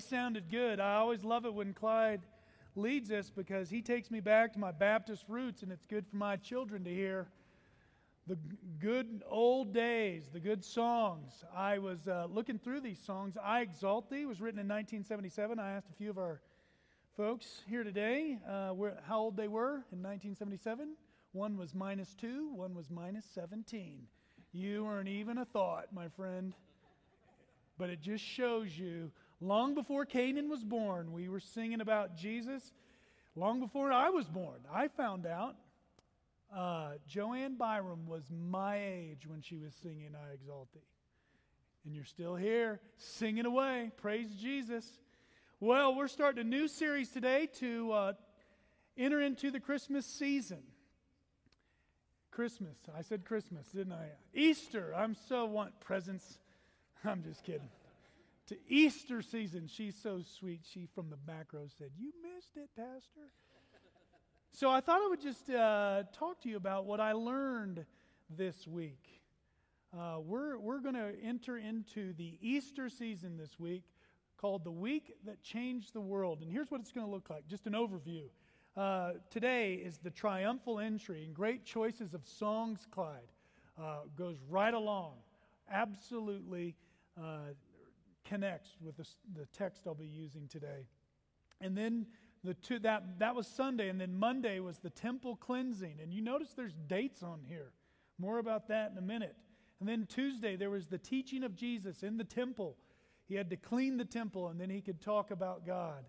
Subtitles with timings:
[0.00, 0.80] sounded good.
[0.80, 2.22] I always love it when Clyde
[2.74, 6.16] leads us because he takes me back to my Baptist roots, and it's good for
[6.16, 7.28] my children to hear
[8.26, 8.38] the
[8.78, 11.44] good old days, the good songs.
[11.54, 13.36] I was uh, looking through these songs.
[13.42, 15.58] I Exalt Thee was written in 1977.
[15.58, 16.40] I asked a few of our
[17.16, 20.94] folks here today uh, where, how old they were in 1977.
[21.32, 24.06] One was minus two, one was minus 17.
[24.52, 26.54] You weren't even a thought, my friend.
[27.78, 29.10] But it just shows you
[29.40, 32.72] long before Canaan was born, we were singing about Jesus.
[33.36, 35.56] Long before I was born, I found out
[36.54, 40.80] uh, Joanne Byram was my age when she was singing I Exalt Thee.
[41.84, 43.92] And you're still here singing away.
[43.96, 44.84] Praise Jesus.
[45.60, 48.12] Well, we're starting a new series today to uh,
[48.98, 50.62] enter into the Christmas season.
[52.30, 52.76] Christmas.
[52.96, 54.08] I said Christmas, didn't I?
[54.34, 54.94] Easter.
[54.96, 56.38] I'm so want presents.
[57.04, 57.68] I'm just kidding.
[58.50, 59.68] To Easter season.
[59.68, 60.62] She's so sweet.
[60.68, 63.30] She from the back row said, You missed it, Pastor.
[64.50, 67.86] So I thought I would just uh, talk to you about what I learned
[68.28, 69.22] this week.
[69.96, 73.84] Uh, we're we're going to enter into the Easter season this week
[74.36, 76.42] called The Week That Changed the World.
[76.42, 78.24] And here's what it's going to look like just an overview.
[78.76, 83.30] Uh, today is the triumphal entry, and great choices of songs, Clyde.
[83.80, 85.14] Uh, goes right along.
[85.70, 86.74] Absolutely
[87.16, 87.52] uh,
[88.24, 90.86] connects with the, the text I'll be using today.
[91.60, 92.06] And then
[92.42, 95.98] the two, that, that was Sunday, and then Monday was the temple cleansing.
[96.02, 97.72] And you notice there's dates on here.
[98.18, 99.36] More about that in a minute.
[99.78, 102.76] And then Tuesday, there was the teaching of Jesus in the temple.
[103.28, 106.04] He had to clean the temple, and then he could talk about God.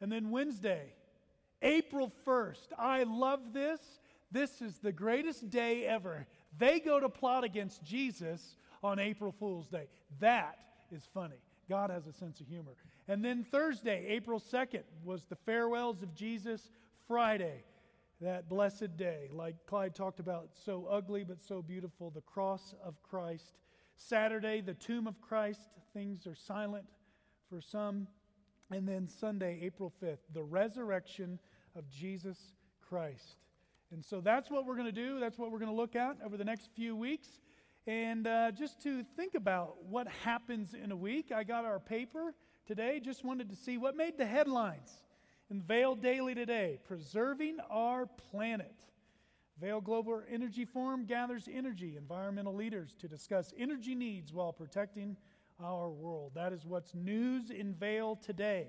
[0.00, 0.92] And then Wednesday,
[1.62, 3.80] April 1st, I love this.
[4.30, 6.26] This is the greatest day ever.
[6.58, 9.88] They go to plot against Jesus on April Fool's Day.
[10.20, 10.58] That
[10.90, 11.40] is funny.
[11.68, 12.76] God has a sense of humor.
[13.08, 16.70] And then Thursday, April 2nd, was the farewells of Jesus.
[17.06, 17.62] Friday,
[18.20, 23.00] that blessed day, like Clyde talked about, so ugly but so beautiful, the cross of
[23.02, 23.58] Christ.
[23.96, 25.60] Saturday, the tomb of Christ.
[25.92, 26.86] Things are silent
[27.48, 28.08] for some.
[28.70, 31.38] And then Sunday, April 5th, the resurrection
[31.76, 32.54] of Jesus
[32.88, 33.36] Christ.
[33.92, 35.20] And so that's what we're going to do.
[35.20, 37.28] That's what we're going to look at over the next few weeks.
[37.86, 42.34] And uh, just to think about what happens in a week, I got our paper
[42.66, 42.98] today.
[42.98, 45.04] Just wanted to see what made the headlines
[45.50, 48.74] in Vail Daily today Preserving Our Planet.
[49.60, 55.16] Vail Global Energy Forum gathers energy, environmental leaders to discuss energy needs while protecting
[55.62, 56.32] our world.
[56.34, 58.66] That is what's news in Vail today.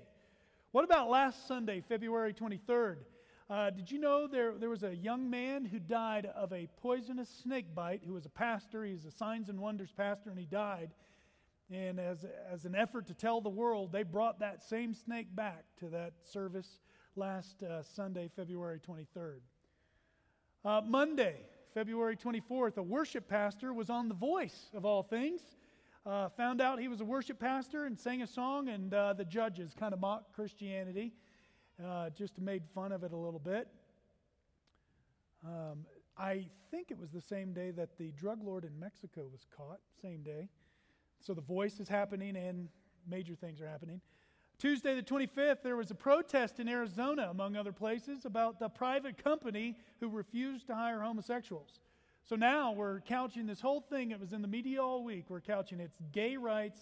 [0.70, 2.98] What about last Sunday, February 23rd?
[3.50, 7.30] Uh, did you know there, there was a young man who died of a poisonous
[7.30, 8.84] snake bite who was a pastor?
[8.84, 10.90] He was a Signs and Wonders pastor, and he died.
[11.70, 15.64] And as, as an effort to tell the world, they brought that same snake back
[15.80, 16.80] to that service
[17.16, 19.40] last uh, Sunday, February 23rd.
[20.62, 21.36] Uh, Monday,
[21.72, 25.40] February 24th, a worship pastor was on The Voice, of all things.
[26.04, 29.24] Uh, found out he was a worship pastor and sang a song, and uh, the
[29.24, 31.12] judges kind of mocked Christianity,
[31.84, 33.68] uh, just made fun of it a little bit.
[35.44, 39.46] Um, I think it was the same day that the drug lord in Mexico was
[39.56, 40.48] caught, same day.
[41.20, 42.68] So the voice is happening and
[43.08, 44.00] major things are happening.
[44.58, 49.22] Tuesday, the 25th, there was a protest in Arizona, among other places, about the private
[49.22, 51.78] company who refused to hire homosexuals.
[52.24, 55.26] So now we're couching this whole thing It was in the media all week.
[55.28, 56.80] We're couching it's gay rights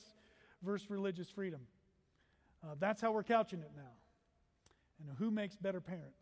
[0.62, 1.60] versus religious freedom.
[2.64, 3.92] Uh, that's how we're couching it now.
[5.00, 6.20] And who makes better parents?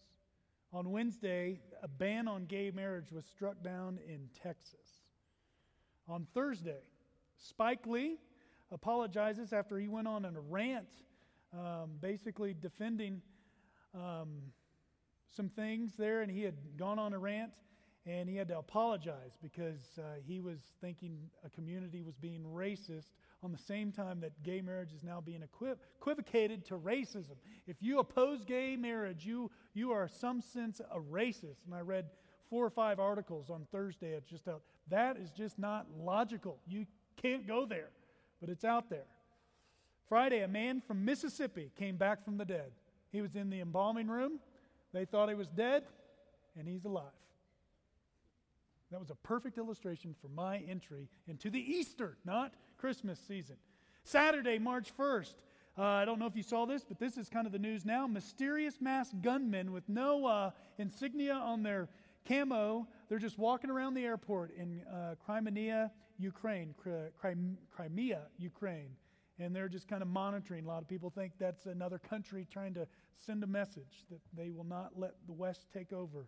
[0.72, 5.04] On Wednesday, a ban on gay marriage was struck down in Texas.
[6.08, 6.82] On Thursday,
[7.36, 8.18] Spike Lee
[8.72, 10.88] apologizes after he went on a rant,
[11.52, 13.22] um, basically defending
[13.94, 14.40] um,
[15.28, 17.52] some things there, and he had gone on a rant
[18.06, 23.12] and he had to apologize because uh, he was thinking a community was being racist
[23.44, 27.36] on the same time that gay marriage is now being equiv- equivocated to racism.
[27.66, 31.64] If you oppose gay marriage, you, you are some sense a racist.
[31.66, 32.06] And I read
[32.48, 34.12] four or five articles on Thursday.
[34.12, 34.62] It's just out.
[34.88, 36.58] That is just not logical.
[36.66, 36.86] You
[37.20, 37.90] can't go there,
[38.40, 39.06] but it's out there.
[40.08, 42.72] Friday, a man from Mississippi came back from the dead.
[43.12, 44.40] He was in the embalming room.
[44.92, 45.84] They thought he was dead,
[46.58, 47.04] and he's alive.
[48.90, 52.52] That was a perfect illustration for my entry into the Easter, not
[52.84, 53.56] Christmas season.
[54.02, 55.36] Saturday, March 1st.
[55.78, 57.86] Uh, I don't know if you saw this, but this is kind of the news
[57.86, 58.06] now.
[58.06, 61.88] Mysterious masked gunmen with no uh, insignia on their
[62.28, 62.86] camo.
[63.08, 66.74] They're just walking around the airport in uh, Crimea, Ukraine.
[67.74, 68.90] Crimea, Ukraine.
[69.38, 70.66] and they're just kind of monitoring.
[70.66, 72.86] A lot of people think that's another country trying to
[73.16, 76.26] send a message that they will not let the West take over.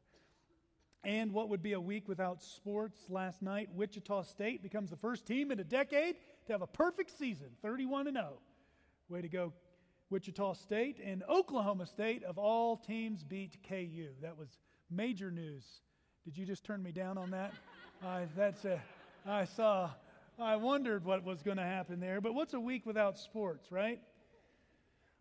[1.07, 3.69] And what would be a week without sports last night?
[3.73, 6.17] Wichita State becomes the first team in a decade
[6.47, 8.33] to have a perfect season, 31 and 0.
[9.09, 9.53] Way to go,
[10.11, 10.99] Wichita State.
[10.99, 14.09] And Oklahoma State, of all teams, beat KU.
[14.21, 14.59] That was
[14.91, 15.65] major news.
[16.25, 17.53] Did you just turn me down on that?
[18.05, 18.83] uh, that's a,
[19.25, 19.91] I saw
[20.41, 22.21] I wondered what was going to happen there.
[22.21, 24.01] But what's a week without sports, right?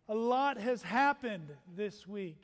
[0.08, 2.42] A lot has happened this week.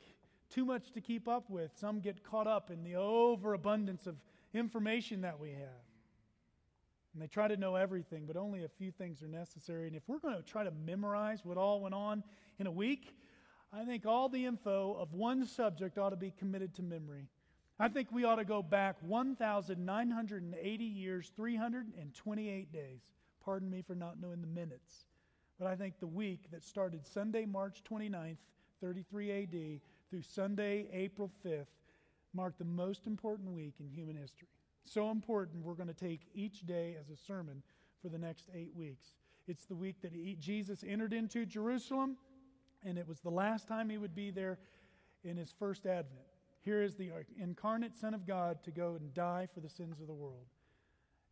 [0.53, 1.71] Too much to keep up with.
[1.79, 4.15] Some get caught up in the overabundance of
[4.53, 5.83] information that we have.
[7.13, 9.87] And they try to know everything, but only a few things are necessary.
[9.87, 12.23] And if we're going to try to memorize what all went on
[12.59, 13.15] in a week,
[13.71, 17.29] I think all the info of one subject ought to be committed to memory.
[17.79, 23.01] I think we ought to go back 1,980 years, 328 days.
[23.43, 25.05] Pardon me for not knowing the minutes.
[25.57, 28.37] But I think the week that started Sunday, March 29th,
[28.81, 29.81] 33 AD,
[30.13, 31.65] through Sunday, April 5th,
[32.35, 34.47] marked the most important week in human history.
[34.85, 37.63] So important, we're going to take each day as a sermon
[37.99, 39.07] for the next eight weeks.
[39.47, 42.17] It's the week that he, Jesus entered into Jerusalem,
[42.85, 44.59] and it was the last time he would be there
[45.23, 46.27] in his first advent.
[46.61, 49.99] Here is the uh, incarnate Son of God to go and die for the sins
[49.99, 50.45] of the world.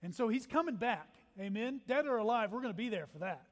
[0.02, 1.14] And so he's coming back.
[1.40, 1.82] Amen.
[1.88, 3.46] Dead or alive, we're going to be there for that.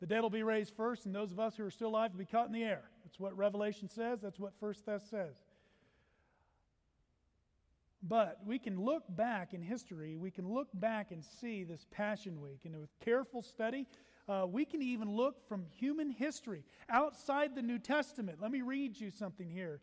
[0.00, 2.18] The dead will be raised first, and those of us who are still alive will
[2.18, 2.82] be caught in the air.
[3.12, 4.22] That's what Revelation says.
[4.22, 5.34] That's what First Thess says.
[8.02, 12.40] But we can look back in history, we can look back and see this Passion
[12.40, 12.62] Week.
[12.64, 13.86] And with careful study,
[14.30, 18.38] uh, we can even look from human history outside the New Testament.
[18.40, 19.80] Let me read you something here.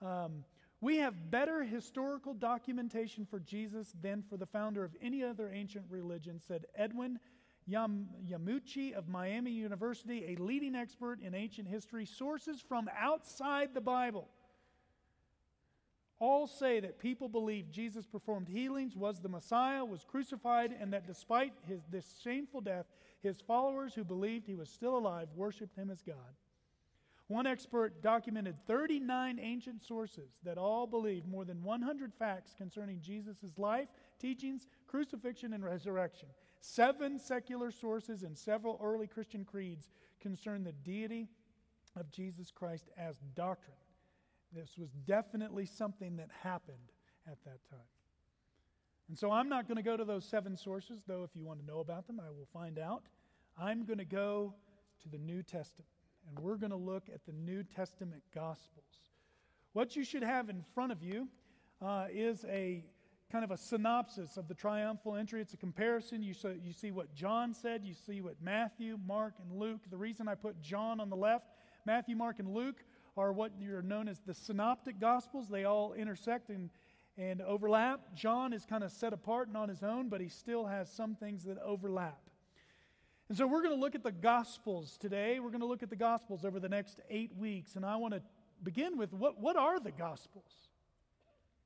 [0.00, 0.44] Um,
[0.80, 5.86] we have better historical documentation for Jesus than for the founder of any other ancient
[5.90, 7.18] religion, said Edwin
[7.70, 12.04] Yam- Yamauchi of Miami University, a leading expert in ancient history.
[12.04, 14.28] Sources from outside the Bible
[16.20, 21.06] all say that people believe Jesus performed healings, was the Messiah, was crucified, and that
[21.06, 22.84] despite his, this shameful death,
[23.22, 26.36] his followers who believed he was still alive worshiped him as God.
[27.28, 33.56] One expert documented 39 ancient sources that all believed more than 100 facts concerning Jesus'
[33.56, 33.88] life,
[34.18, 36.28] teachings, crucifixion, and resurrection.
[36.60, 39.88] Seven secular sources and several early Christian creeds
[40.20, 41.28] concern the deity
[41.96, 43.76] of Jesus Christ as doctrine.
[44.52, 46.92] This was definitely something that happened
[47.26, 47.78] at that time.
[49.08, 51.60] And so I'm not going to go to those seven sources, though if you want
[51.60, 53.04] to know about them, I will find out.
[53.58, 54.54] I'm going to go
[55.02, 55.88] to the New Testament
[56.28, 58.84] and we're going to look at the New Testament Gospels.
[59.72, 61.28] What you should have in front of you
[61.82, 62.84] uh, is a
[63.30, 65.40] kind of a synopsis of the triumphal entry.
[65.40, 66.22] It's a comparison.
[66.22, 66.34] You,
[66.64, 69.82] you see what John said, you see what Matthew, Mark, and Luke.
[69.88, 71.46] The reason I put John on the left,
[71.86, 72.84] Matthew, Mark, and Luke
[73.16, 75.48] are what are known as the synoptic gospels.
[75.48, 76.70] They all intersect and,
[77.16, 78.00] and overlap.
[78.14, 81.14] John is kind of set apart and on his own, but he still has some
[81.14, 82.18] things that overlap.
[83.28, 85.38] And so we're going to look at the Gospels today.
[85.38, 87.76] We're going to look at the Gospels over the next eight weeks.
[87.76, 88.22] And I want to
[88.60, 90.50] begin with what, what are the Gospels?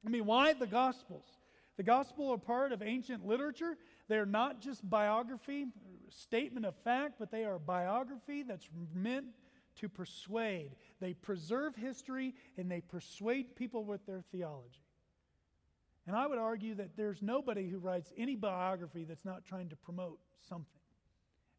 [0.04, 1.24] I mean, why the Gospels?
[1.76, 3.76] The Gospel are part of ancient literature.
[4.08, 5.66] They're not just biography,
[6.08, 9.26] statement of fact, but they are biography that's meant
[9.76, 10.76] to persuade.
[11.00, 14.84] They preserve history and they persuade people with their theology.
[16.06, 19.76] And I would argue that there's nobody who writes any biography that's not trying to
[19.76, 20.80] promote something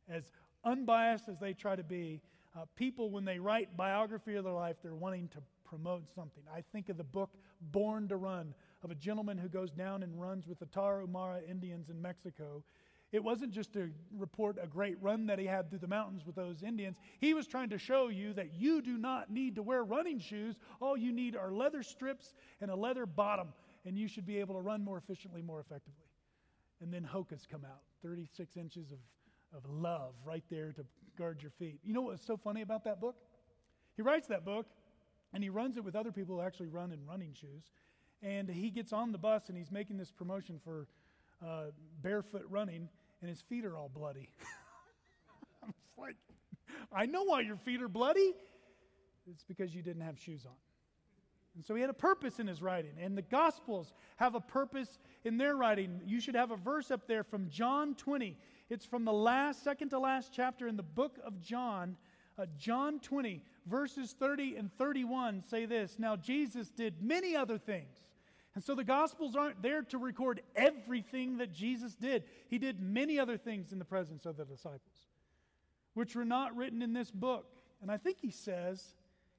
[0.07, 0.31] as
[0.63, 2.21] unbiased as they try to be,
[2.55, 6.43] uh, people, when they write biography of their life, they're wanting to promote something.
[6.53, 8.53] I think of the book Born to Run
[8.85, 12.63] of a gentleman who goes down and runs with the Tarahumara Indians in Mexico.
[13.11, 16.35] It wasn't just to report a great run that he had through the mountains with
[16.35, 16.97] those Indians.
[17.19, 20.55] He was trying to show you that you do not need to wear running shoes.
[20.79, 23.49] All you need are leather strips and a leather bottom,
[23.85, 26.07] and you should be able to run more efficiently, more effectively.
[26.81, 28.99] And then Hoka's come out 36 inches of
[29.55, 30.83] of love right there to
[31.17, 31.79] guard your feet.
[31.83, 33.15] You know what's so funny about that book?
[33.95, 34.67] He writes that book
[35.33, 37.71] and he runs it with other people who actually run in running shoes.
[38.25, 40.87] And he gets on the bus and he's making this promotion for
[41.45, 41.65] uh,
[42.01, 42.89] barefoot running,
[43.21, 44.31] and his feet are all bloody.
[45.63, 46.15] I'm like,
[46.91, 48.33] I know why your feet are bloody.
[49.29, 50.55] It's because you didn't have shoes on.
[51.55, 52.93] And so he had a purpose in his writing.
[52.99, 56.01] And the Gospels have a purpose in their writing.
[56.05, 58.37] You should have a verse up there from John 20.
[58.69, 61.95] It's from the last, second to last chapter in the book of John.
[62.37, 68.04] Uh, John 20, verses 30 and 31 say this Now, Jesus did many other things.
[68.55, 72.23] And so the Gospels aren't there to record everything that Jesus did.
[72.47, 75.07] He did many other things in the presence of the disciples.
[75.95, 77.47] which were not written in this book.
[77.81, 78.95] And I think he says,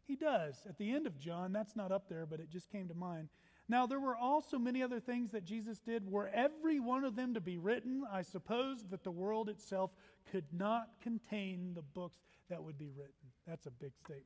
[0.08, 0.66] he does.
[0.68, 3.28] At the end of John, that's not up there, but it just came to mind.
[3.68, 6.10] Now, there were also many other things that Jesus did.
[6.10, 9.90] Were every one of them to be written, I suppose that the world itself
[10.30, 12.18] could not contain the books
[12.48, 13.12] that would be written.
[13.46, 14.24] That's a big statement.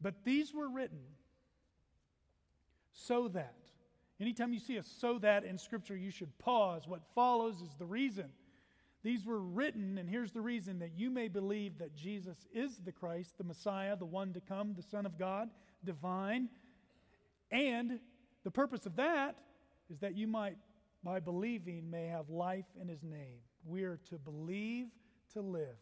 [0.00, 1.00] But these were written
[3.06, 3.54] so that.
[4.20, 6.88] Anytime you see a so that in Scripture, you should pause.
[6.88, 8.30] What follows is the reason.
[9.04, 12.90] These were written, and here's the reason that you may believe that Jesus is the
[12.90, 15.48] Christ, the Messiah, the one to come, the Son of God,
[15.84, 16.48] divine.
[17.52, 18.00] And
[18.42, 19.36] the purpose of that
[19.88, 20.56] is that you might,
[21.04, 23.38] by believing, may have life in his name.
[23.64, 24.88] We are to believe
[25.34, 25.76] to live.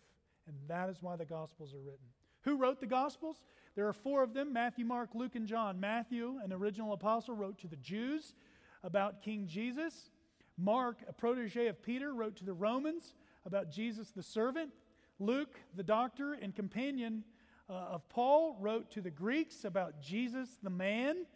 [0.46, 2.06] And that is why the Gospels are written.
[2.42, 3.42] Who wrote the Gospels?
[3.76, 5.78] There are four of them Matthew, Mark, Luke, and John.
[5.78, 8.34] Matthew, an original apostle, wrote to the Jews
[8.82, 10.08] about King Jesus.
[10.56, 13.12] Mark, a protege of Peter, wrote to the Romans
[13.44, 14.70] about Jesus the servant.
[15.18, 17.22] Luke, the doctor and companion
[17.68, 21.26] uh, of Paul, wrote to the Greeks about Jesus the man.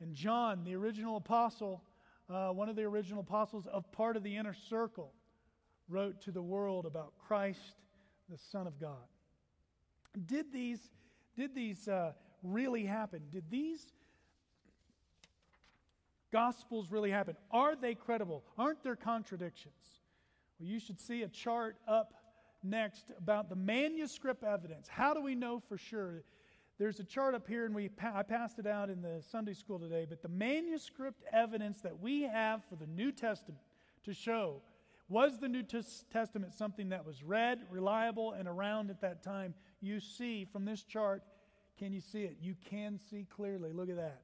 [0.00, 1.82] And John, the original apostle,
[2.30, 5.12] uh, one of the original apostles of part of the inner circle,
[5.86, 7.76] wrote to the world about Christ,
[8.30, 9.06] the Son of God.
[10.26, 10.80] Did these,
[11.38, 13.22] did these uh, really happen?
[13.32, 13.86] Did these
[16.32, 17.36] gospels really happen?
[17.50, 18.42] Are they credible?
[18.58, 20.02] Aren't there contradictions?
[20.58, 22.12] Well, you should see a chart up
[22.64, 24.88] next about the manuscript evidence.
[24.88, 26.24] How do we know for sure?
[26.76, 29.78] There's a chart up here, and we I passed it out in the Sunday school
[29.78, 30.06] today.
[30.08, 33.62] But the manuscript evidence that we have for the New Testament
[34.04, 34.60] to show
[35.08, 39.54] was the New Testament something that was read, reliable, and around at that time?
[39.80, 41.22] You see from this chart,
[41.78, 42.38] can you see it?
[42.40, 43.72] You can see clearly.
[43.72, 44.22] Look at that.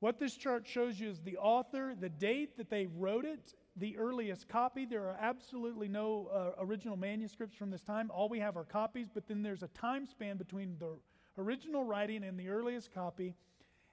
[0.00, 3.98] What this chart shows you is the author, the date that they wrote it, the
[3.98, 4.84] earliest copy.
[4.86, 8.10] There are absolutely no uh, original manuscripts from this time.
[8.14, 10.98] All we have are copies, but then there's a time span between the
[11.36, 13.34] original writing and the earliest copy.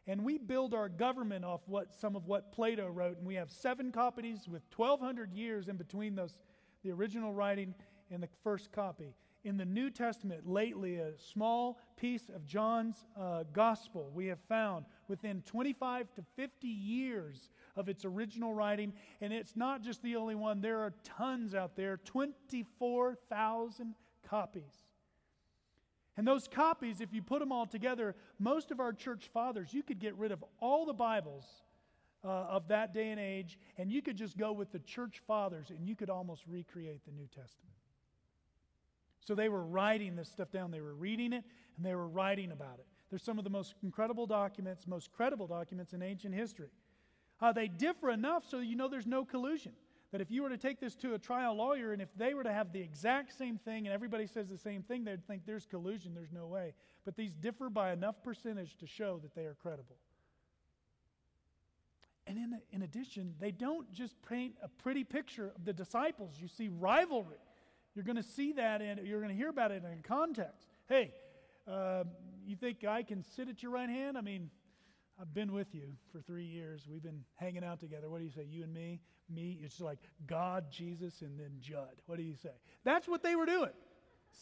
[0.08, 3.50] And we build our government off what some of what Plato wrote, and we have
[3.50, 6.40] seven copies with 1,200 years in between those,
[6.84, 7.74] the original writing
[8.12, 13.44] and the first copy in the New Testament lately a small piece of John's uh,
[13.54, 18.92] gospel we have found within 25 to 50 years of its original writing.
[19.22, 23.94] And it's not just the only one, there are tons out there 24,000
[24.28, 24.64] copies.
[26.18, 29.84] And those copies, if you put them all together, most of our church fathers, you
[29.84, 31.46] could get rid of all the Bibles
[32.24, 35.70] uh, of that day and age, and you could just go with the church fathers
[35.70, 37.75] and you could almost recreate the New Testament.
[39.26, 40.72] So they were writing this stuff down.
[40.72, 41.44] They were reading it
[41.78, 42.86] and they were writing about it.
[43.10, 46.70] They're some of the most incredible documents, most credible documents in ancient history.
[47.42, 49.74] Uh, they differ enough so you know there's no collusion.
[50.12, 52.44] That if you were to take this to a trial lawyer and if they were
[52.44, 55.66] to have the exact same thing and everybody says the same thing, they'd think there's
[55.66, 56.74] collusion, there's no way.
[57.04, 59.98] But these differ by enough percentage to show that they are credible.
[62.28, 66.36] And in, in addition, they don't just paint a pretty picture of the disciples.
[66.40, 67.38] You see rivalry.
[67.96, 70.68] You're going to see that and you're going to hear about it in context.
[70.88, 71.14] Hey,
[71.66, 72.04] uh,
[72.46, 74.18] you think I can sit at your right hand?
[74.18, 74.50] I mean,
[75.20, 76.88] I've been with you for three years.
[76.92, 78.10] We've been hanging out together.
[78.10, 78.44] What do you say?
[78.44, 79.00] You and me?
[79.30, 79.60] Me?
[79.64, 82.02] It's like God, Jesus, and then Judd.
[82.06, 82.52] What do you say?
[82.84, 83.72] That's what they were doing.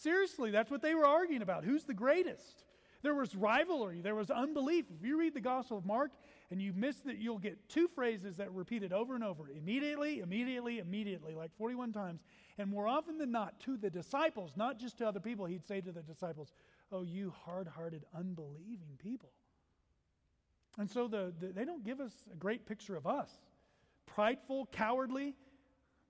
[0.01, 1.63] Seriously, that's what they were arguing about.
[1.63, 2.65] Who's the greatest?
[3.03, 4.85] There was rivalry, there was unbelief.
[4.97, 6.11] If you read the Gospel of Mark
[6.53, 10.77] and you miss that, you'll get two phrases that repeated over and over immediately, immediately,
[10.77, 12.21] immediately, like 41 times.
[12.59, 15.81] And more often than not, to the disciples, not just to other people, he'd say
[15.81, 16.53] to the disciples,
[16.91, 19.31] Oh, you hard hearted, unbelieving people.
[20.77, 23.31] And so the, the, they don't give us a great picture of us.
[24.05, 25.33] Prideful, cowardly.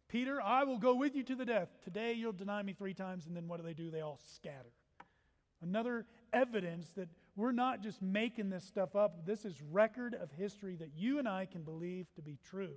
[0.10, 1.70] Peter, I will go with you to the death.
[1.86, 3.28] Today you'll deny me three times.
[3.28, 3.90] And then what do they do?
[3.92, 4.74] They all scatter.
[5.62, 9.26] Another evidence that we're not just making this stuff up.
[9.26, 12.76] This is record of history that you and I can believe to be true.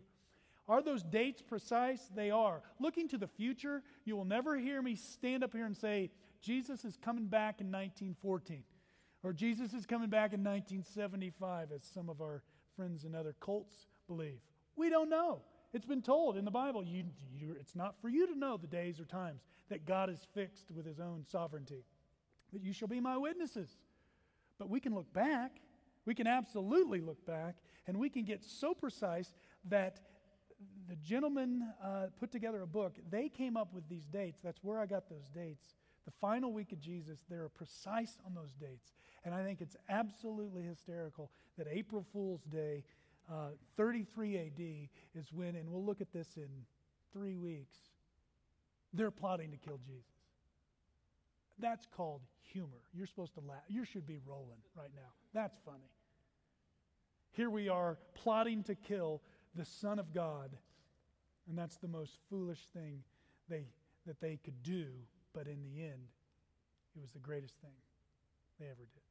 [0.69, 2.01] Are those dates precise?
[2.15, 2.63] They are.
[2.81, 6.11] Looking to the future, you will never hear me stand up here and say,
[6.41, 8.65] Jesus is coming back in 1914,
[9.23, 12.43] or Jesus is coming back in 1975, as some of our
[12.75, 14.41] friends in other cults believe.
[14.75, 15.41] We don't know.
[15.73, 16.85] It's been told in the Bible.
[16.85, 20.27] You, you, it's not for you to know the days or times that God is
[20.35, 21.85] fixed with his own sovereignty.
[22.53, 23.77] But you shall be my witnesses.
[24.59, 25.61] But we can look back.
[26.05, 29.35] We can absolutely look back, and we can get so precise
[29.69, 29.99] that
[30.89, 32.97] the gentleman uh, put together a book.
[33.11, 34.41] They came up with these dates.
[34.43, 35.75] That's where I got those dates.
[36.05, 38.95] The final week of Jesus, they're precise on those dates.
[39.25, 42.85] And I think it's absolutely hysterical that April Fool's Day,
[43.29, 46.49] uh, 33 AD, is when, and we'll look at this in
[47.13, 47.77] three weeks,
[48.93, 50.16] they're plotting to kill Jesus.
[51.59, 52.21] That's called
[52.53, 52.83] humor.
[52.95, 53.63] You're supposed to laugh.
[53.69, 55.11] You should be rolling right now.
[55.33, 55.91] That's funny.
[57.33, 59.23] Here we are plotting to kill
[59.55, 60.51] the Son of God,
[61.49, 63.03] and that's the most foolish thing
[63.49, 63.65] they,
[64.07, 64.87] that they could do,
[65.33, 66.09] but in the end,
[66.95, 67.73] it was the greatest thing
[68.59, 69.03] they ever did.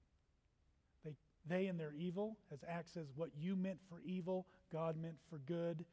[1.04, 5.18] They, they in their evil, as Acts says, what you meant for evil, God meant
[5.30, 5.86] for good.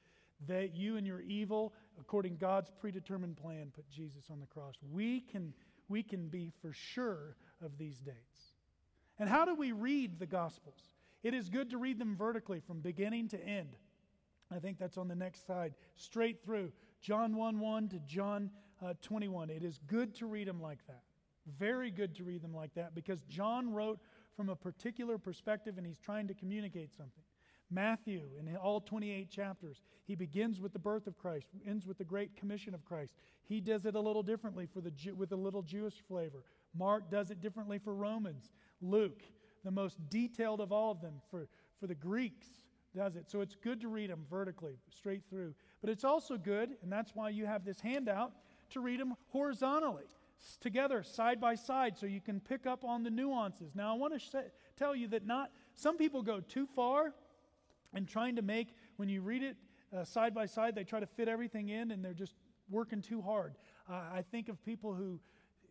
[0.47, 4.75] They, you and your evil, according God's predetermined plan, put Jesus on the cross.
[4.91, 5.53] We can,
[5.89, 8.53] we can be for sure of these dates.
[9.19, 10.81] And how do we read the Gospels?
[11.23, 13.77] It is good to read them vertically from beginning to end.
[14.51, 18.51] I think that's on the next slide, straight through John 1 1 to John
[18.85, 19.51] uh, 21.
[19.51, 21.03] It is good to read them like that.
[21.59, 23.99] Very good to read them like that because John wrote
[24.37, 27.22] from a particular perspective and he's trying to communicate something.
[27.73, 32.05] Matthew, in all 28 chapters, he begins with the birth of Christ, ends with the
[32.05, 33.15] great commission of Christ.
[33.49, 36.45] He does it a little differently for the with a little Jewish flavor.
[36.75, 38.53] Mark does it differently for Romans.
[38.81, 39.23] Luke,
[39.65, 41.49] the most detailed of all of them for,
[41.81, 42.47] for the Greeks,
[42.95, 43.31] does it.
[43.31, 45.55] So it's good to read them vertically, straight through.
[45.81, 48.33] But it's also good, and that's why you have this handout,
[48.71, 50.05] to read them horizontally,
[50.61, 53.75] together, side by side, so you can pick up on the nuances.
[53.75, 57.15] Now, I want to sh- tell you that not some people go too far
[57.95, 59.57] and trying to make, when you read it
[59.97, 62.35] uh, side by side, they try to fit everything in and they're just
[62.71, 63.55] working too hard.
[63.91, 65.21] Uh, I think of people who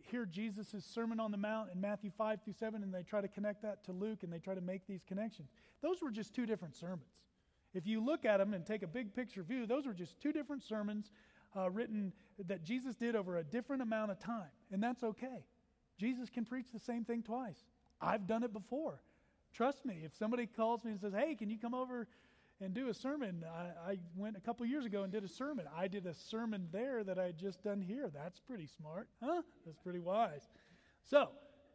[0.10, 3.28] hear Jesus' Sermon on the Mount in Matthew 5 through 7 and they try to
[3.28, 5.50] connect that to Luke and they try to make these connections.
[5.82, 7.10] Those were just two different sermons.
[7.74, 10.34] If you look at them and take a big picture view, those were just two
[10.34, 11.12] different sermons
[11.56, 12.12] uh, written
[12.46, 14.50] that Jesus did over a different amount of time.
[14.72, 15.46] And that's okay.
[15.98, 17.66] Jesus can preach the same thing twice.
[18.02, 19.02] I've done it before.
[19.54, 22.08] Trust me, if somebody calls me and says, Hey, can you come over
[22.60, 23.44] and do a sermon?
[23.46, 25.66] I, I went a couple years ago and did a sermon.
[25.76, 28.10] I did a sermon there that I had just done here.
[28.14, 29.42] That's pretty smart, huh?
[29.66, 30.50] That's pretty wise.
[31.04, 31.30] So,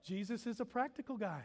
[0.04, 1.44] Jesus is a practical guy.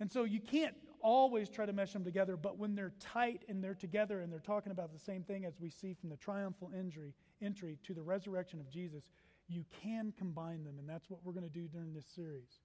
[0.00, 3.62] And so you can't always try to mesh them together, but when they're tight and
[3.62, 6.70] they're together and they're talking about the same thing as we see from the triumphal
[6.76, 9.04] entry, entry to the resurrection of Jesus,
[9.48, 10.78] you can combine them.
[10.78, 12.60] And that's what we're going to do during this series.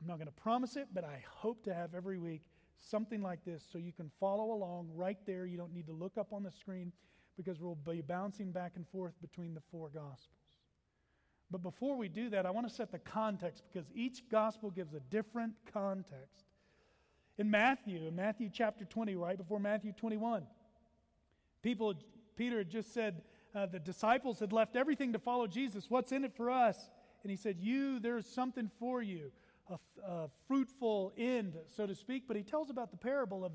[0.00, 2.42] I'm not going to promise it, but I hope to have every week
[2.78, 5.46] something like this so you can follow along right there.
[5.46, 6.92] You don't need to look up on the screen
[7.36, 10.28] because we'll be bouncing back and forth between the four Gospels.
[11.50, 14.94] But before we do that, I want to set the context because each Gospel gives
[14.94, 16.44] a different context.
[17.38, 20.44] In Matthew, in Matthew chapter 20, right before Matthew 21,
[21.62, 21.94] people,
[22.36, 23.22] Peter had just said,
[23.54, 25.86] uh, the disciples had left everything to follow Jesus.
[25.88, 26.76] What's in it for us?
[27.22, 29.30] And he said, You, there's something for you
[29.70, 32.24] a, a fruitful end, so to speak.
[32.26, 33.52] But he tells about the parable of,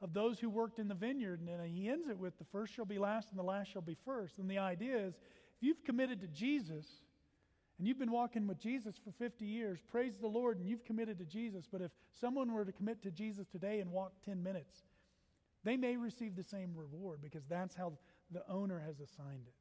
[0.00, 2.74] of those who worked in the vineyard, and then he ends it with the first
[2.74, 4.38] shall be last and the last shall be first.
[4.38, 6.86] And the idea is if you've committed to Jesus,
[7.78, 11.18] and you've been walking with Jesus for 50 years, praise the Lord, and you've committed
[11.18, 11.66] to Jesus.
[11.70, 14.82] But if someone were to commit to Jesus today and walk 10 minutes,
[15.64, 17.94] they may receive the same reward because that's how
[18.30, 19.54] the owner has assigned it.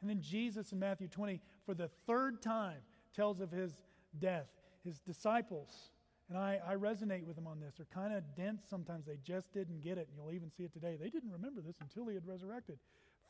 [0.00, 2.78] And then Jesus in Matthew 20, for the third time,
[3.14, 3.82] tells of his
[4.18, 4.46] death
[4.84, 5.90] his disciples,
[6.28, 9.06] and I, I resonate with them on this, are kind of dense sometimes.
[9.06, 10.08] They just didn't get it.
[10.08, 10.96] And you'll even see it today.
[10.98, 12.78] They didn't remember this until he had resurrected.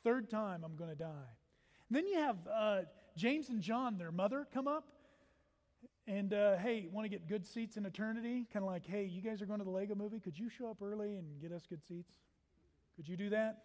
[0.04, 1.30] Third time, I'm going to die.
[1.88, 2.80] And then you have uh,
[3.16, 4.84] James and John, their mother, come up.
[6.06, 8.46] And uh, hey, want to get good seats in eternity?
[8.52, 10.18] Kind of like, hey, you guys are going to the Lego movie.
[10.18, 12.12] Could you show up early and get us good seats?
[12.96, 13.64] Could you do that?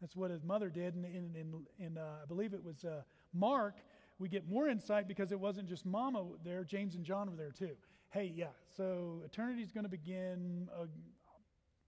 [0.00, 0.94] That's what his mother did.
[0.94, 3.76] And, and, and, and uh, I believe it was uh, Mark
[4.18, 7.50] we get more insight because it wasn't just Mama there, James and John were there
[7.50, 7.76] too.
[8.10, 10.68] Hey, yeah, so eternity is going to begin.
[10.72, 10.86] Uh,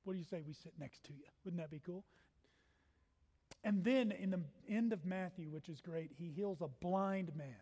[0.05, 0.43] what do you say?
[0.47, 1.25] We sit next to you.
[1.45, 2.05] Wouldn't that be cool?
[3.63, 7.55] And then in the end of Matthew, which is great, he heals a blind man.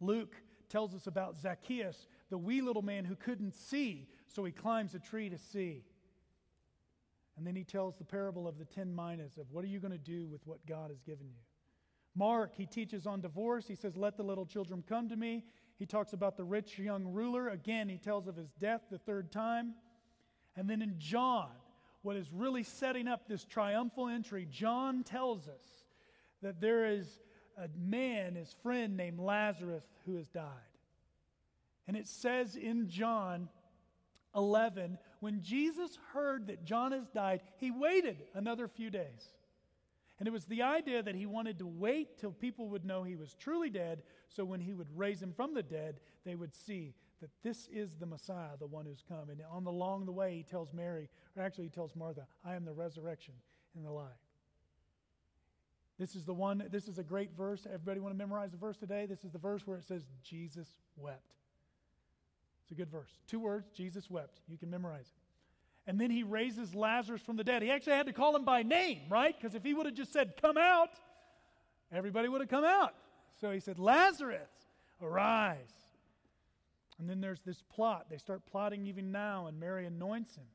[0.00, 0.34] Luke
[0.68, 4.98] tells us about Zacchaeus, the wee little man who couldn't see, so he climbs a
[4.98, 5.84] tree to see.
[7.36, 9.92] And then he tells the parable of the 10 minas of what are you going
[9.92, 11.40] to do with what God has given you.
[12.14, 13.66] Mark, he teaches on divorce.
[13.66, 15.44] He says, Let the little children come to me.
[15.78, 17.48] He talks about the rich young ruler.
[17.48, 19.74] Again, he tells of his death the third time.
[20.56, 21.48] And then in John,
[22.02, 25.84] what is really setting up this triumphal entry, John tells us
[26.42, 27.20] that there is
[27.56, 30.44] a man, his friend named Lazarus, who has died.
[31.88, 33.48] And it says in John
[34.34, 39.34] 11, when Jesus heard that John has died, he waited another few days.
[40.18, 43.16] And it was the idea that he wanted to wait till people would know he
[43.16, 46.94] was truly dead, so when he would raise him from the dead, they would see
[47.20, 49.30] that this is the Messiah, the one who's come.
[49.30, 52.54] And on the long the way, he tells Mary, or actually he tells Martha, I
[52.54, 53.34] am the resurrection
[53.76, 54.08] and the life.
[55.98, 57.66] This is the one, this is a great verse.
[57.66, 59.06] Everybody want to memorize the verse today?
[59.06, 61.34] This is the verse where it says, Jesus wept.
[62.72, 63.10] It's a good verse.
[63.26, 64.40] Two words, Jesus wept.
[64.48, 65.90] You can memorize it.
[65.90, 67.60] And then he raises Lazarus from the dead.
[67.60, 69.36] He actually had to call him by name, right?
[69.38, 70.88] Because if he would have just said, Come out,
[71.92, 72.94] everybody would have come out.
[73.38, 74.48] So he said, Lazarus,
[75.02, 75.74] arise.
[76.98, 78.06] And then there's this plot.
[78.08, 80.46] They start plotting even now, and Mary anoints him.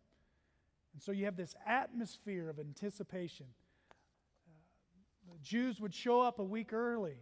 [0.93, 3.45] And so you have this atmosphere of anticipation.
[4.49, 7.19] Uh, the Jews would show up a week early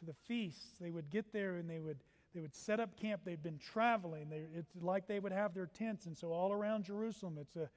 [0.00, 0.78] to the feasts.
[0.80, 1.98] They would get there and they would
[2.34, 3.22] they would set up camp.
[3.24, 4.28] They'd been traveling.
[4.28, 6.06] They, it's like they would have their tents.
[6.06, 7.70] And so all around Jerusalem, it's a,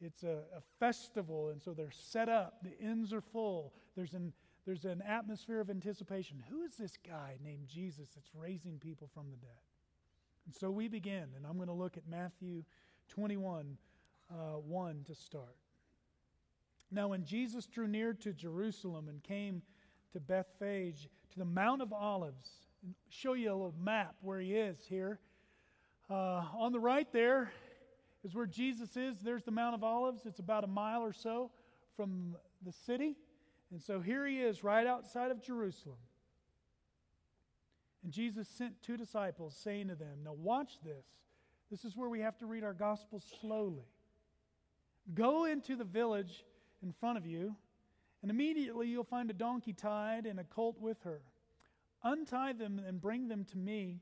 [0.00, 1.48] it's a, a festival.
[1.48, 2.62] And so they're set up.
[2.62, 3.74] The inns are full.
[3.96, 4.32] There's an,
[4.64, 6.42] there's an atmosphere of anticipation.
[6.48, 9.50] Who is this guy named Jesus that's raising people from the dead?
[10.46, 11.26] And so we begin.
[11.36, 12.62] And I'm going to look at Matthew
[13.08, 13.76] 21,
[14.30, 15.56] uh, 1 to start.
[16.90, 19.62] Now, when Jesus drew near to Jerusalem and came
[20.12, 22.67] to Bethphage, to the Mount of Olives,
[23.08, 25.20] show you a little map where he is here.
[26.10, 27.52] Uh, on the right there
[28.24, 29.20] is where Jesus is.
[29.20, 30.26] There's the Mount of Olives.
[30.26, 31.50] It's about a mile or so
[31.96, 33.16] from the city.
[33.70, 35.98] And so here he is right outside of Jerusalem.
[38.02, 41.04] And Jesus sent two disciples, saying to them, Now watch this.
[41.70, 43.84] This is where we have to read our gospel slowly.
[45.14, 46.44] Go into the village
[46.82, 47.54] in front of you,
[48.22, 51.20] and immediately you'll find a donkey tied and a colt with her.
[52.02, 54.00] Untie them and bring them to me.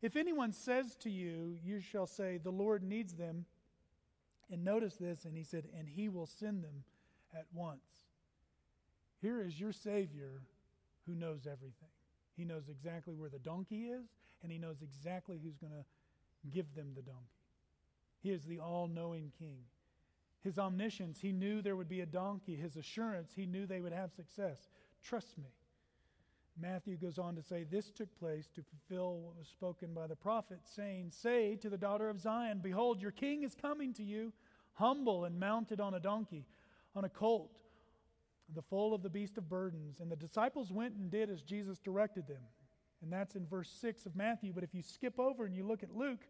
[0.00, 3.46] If anyone says to you, you shall say, The Lord needs them.
[4.50, 6.84] And notice this, and he said, And he will send them
[7.34, 7.80] at once.
[9.20, 10.42] Here is your Savior
[11.06, 11.88] who knows everything.
[12.36, 14.06] He knows exactly where the donkey is,
[14.42, 15.84] and he knows exactly who's going to
[16.50, 17.20] give them the donkey.
[18.22, 19.58] He is the all knowing king.
[20.42, 22.56] His omniscience, he knew there would be a donkey.
[22.56, 24.68] His assurance, he knew they would have success.
[25.02, 25.50] Trust me.
[26.60, 30.16] Matthew goes on to say, This took place to fulfill what was spoken by the
[30.16, 34.32] prophet, saying, Say to the daughter of Zion, Behold, your king is coming to you,
[34.74, 36.44] humble and mounted on a donkey,
[36.94, 37.58] on a colt,
[38.54, 40.00] the foal of the beast of burdens.
[40.00, 42.42] And the disciples went and did as Jesus directed them.
[43.02, 44.52] And that's in verse 6 of Matthew.
[44.52, 46.24] But if you skip over and you look at Luke,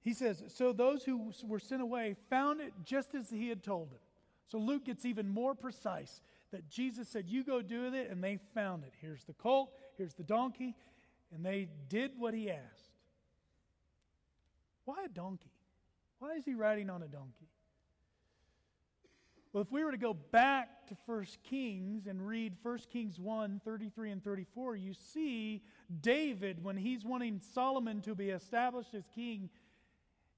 [0.00, 3.90] he says, So those who were sent away found it just as he had told
[3.90, 4.00] them.
[4.46, 6.20] So Luke gets even more precise
[6.52, 8.92] that Jesus said, You go do with it, and they found it.
[9.00, 10.74] Here's the colt, here's the donkey,
[11.34, 12.92] and they did what he asked.
[14.84, 15.52] Why a donkey?
[16.18, 17.48] Why is he riding on a donkey?
[19.52, 23.60] Well, if we were to go back to 1 Kings and read 1 Kings 1
[23.64, 25.62] 33 and 34, you see
[26.00, 29.48] David, when he's wanting Solomon to be established as king,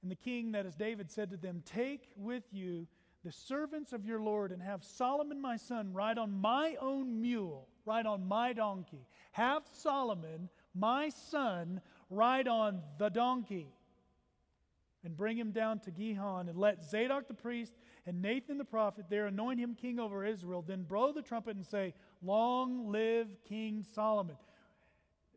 [0.02, 2.86] and the king that is David said to them, Take with you
[3.24, 7.68] the servants of your Lord and have Solomon my son ride on my own mule,
[7.85, 9.06] ride on my donkey.
[9.33, 13.68] Have Solomon my son ride on the donkey
[15.04, 17.74] and bring him down to Gihon and let Zadok the priest
[18.06, 20.62] and Nathan the prophet there anoint him king over Israel.
[20.66, 24.37] Then blow the trumpet and say, Long live King Solomon.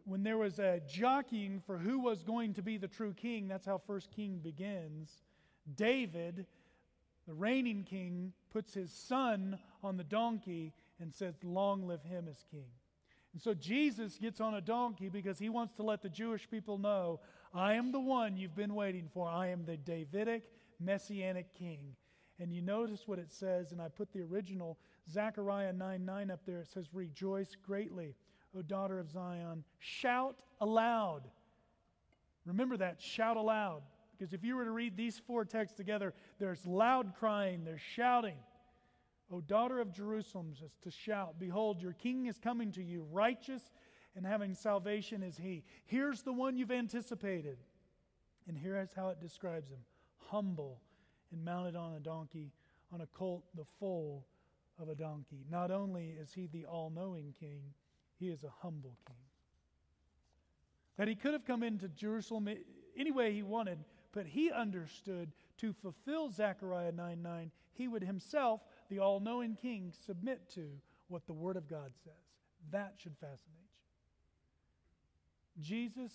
[0.06, 3.66] When there was a jockeying for who was going to be the true king, that's
[3.66, 5.22] how First King begins.
[5.76, 6.46] David
[7.28, 12.44] the reigning king puts his son on the donkey and says, Long live him as
[12.52, 12.66] king.
[13.34, 16.78] And so Jesus gets on a donkey because he wants to let the Jewish people
[16.78, 17.20] know,
[17.54, 19.28] I am the one you've been waiting for.
[19.28, 20.44] I am the Davidic
[20.80, 21.96] messianic king.
[22.40, 24.78] And you notice what it says, and I put the original
[25.12, 26.60] Zechariah 9 9 up there.
[26.60, 28.16] It says, Rejoice greatly,
[28.58, 29.64] O daughter of Zion.
[29.80, 31.24] Shout aloud.
[32.46, 33.84] Remember that, shout aloud.
[34.24, 38.38] Because if you were to read these four texts together, there's loud crying, there's shouting.
[39.30, 43.62] O daughter of Jerusalem, just to shout, Behold, your king is coming to you, righteous
[44.16, 45.66] and having salvation is he.
[45.84, 47.58] Here's the one you've anticipated.
[48.48, 49.80] And here is how it describes him
[50.30, 50.80] humble
[51.34, 52.54] and mounted on a donkey,
[52.94, 54.26] on a colt, the foal
[54.80, 55.44] of a donkey.
[55.52, 57.60] Not only is he the all knowing king,
[58.18, 59.18] he is a humble king.
[60.98, 62.48] That he could have come into Jerusalem
[62.98, 63.80] any way he wanted,
[64.14, 69.92] but he understood to fulfill Zechariah 9 9, he would himself, the all knowing king,
[70.06, 70.68] submit to
[71.08, 72.14] what the Word of God says.
[72.72, 73.42] That should fascinate
[75.58, 75.64] you.
[75.64, 76.12] Jesus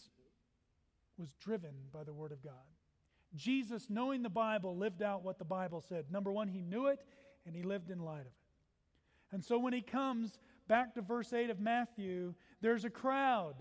[1.18, 2.52] was driven by the Word of God.
[3.34, 6.06] Jesus, knowing the Bible, lived out what the Bible said.
[6.10, 7.04] Number one, he knew it
[7.46, 8.32] and he lived in light of it.
[9.32, 13.56] And so when he comes back to verse 8 of Matthew, there's a crowd.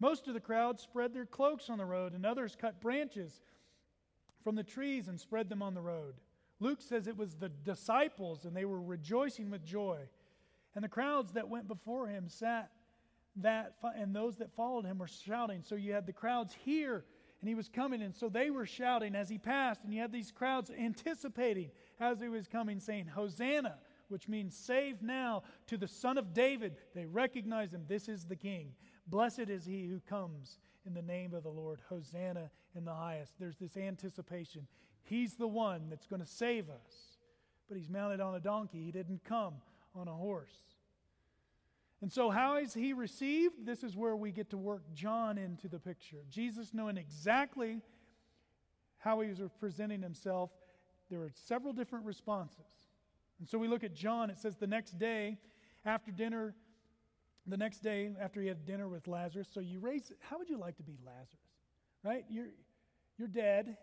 [0.00, 3.40] Most of the crowd spread their cloaks on the road, and others cut branches
[4.44, 6.14] from the trees and spread them on the road.
[6.60, 9.98] Luke says it was the disciples, and they were rejoicing with joy.
[10.74, 12.70] And the crowds that went before him sat
[13.36, 15.62] that, and those that followed him were shouting.
[15.64, 17.04] So you had the crowds here,
[17.40, 20.12] and he was coming, and so they were shouting as he passed, and you had
[20.12, 23.78] these crowds anticipating as he was coming, saying, Hosanna,
[24.08, 26.76] which means save now to the Son of David.
[26.94, 27.84] They recognize him.
[27.88, 28.72] This is the King.
[29.06, 31.80] Blessed is he who comes in the name of the Lord.
[31.88, 33.34] Hosanna in the highest.
[33.38, 34.66] There's this anticipation.
[35.02, 37.18] He's the one that's going to save us.
[37.68, 38.84] But he's mounted on a donkey.
[38.84, 39.54] He didn't come
[39.94, 40.54] on a horse.
[42.02, 43.64] And so, how is he received?
[43.64, 46.18] This is where we get to work John into the picture.
[46.28, 47.80] Jesus knowing exactly
[48.98, 50.50] how he was presenting himself,
[51.10, 52.90] there were several different responses.
[53.38, 54.30] And so we look at John.
[54.30, 55.38] It says the next day,
[55.84, 56.54] after dinner,
[57.46, 59.48] the next day after he had dinner with Lazarus.
[59.52, 61.28] So you raise, how would you like to be Lazarus?
[62.02, 62.24] Right?
[62.28, 62.48] You're,
[63.18, 63.76] you're dead.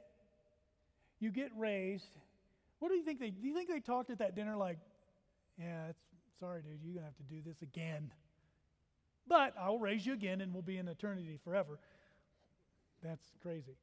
[1.20, 2.10] You get raised.
[2.80, 4.78] What do you think they, do you think they talked at that dinner like,
[5.60, 6.02] yeah, it's,
[6.40, 8.12] sorry, dude, you're going to have to do this again.
[9.28, 11.80] But I'll raise you again and we'll be in eternity forever.
[13.04, 13.78] That's crazy.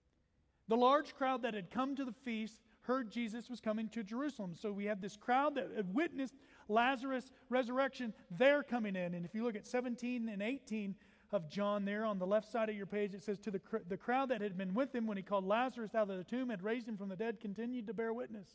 [0.69, 4.55] The large crowd that had come to the feast heard Jesus was coming to Jerusalem.
[4.55, 6.35] So we have this crowd that had witnessed
[6.69, 8.13] Lazarus' resurrection.
[8.31, 9.15] They're coming in.
[9.15, 10.95] And if you look at 17 and 18
[11.31, 13.79] of John there on the left side of your page, it says, To the, cr-
[13.89, 16.51] the crowd that had been with him when he called Lazarus out of the tomb,
[16.51, 18.49] had raised him from the dead, continued to bear witness.